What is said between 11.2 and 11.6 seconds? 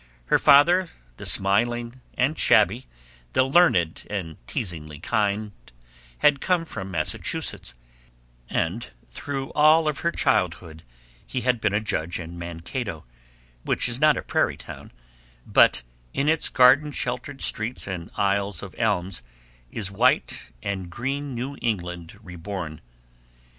he